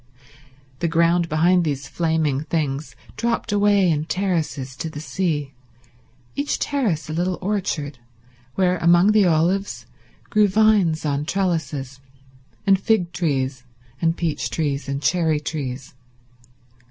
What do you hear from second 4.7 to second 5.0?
to the